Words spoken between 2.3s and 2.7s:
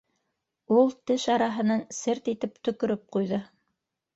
итеп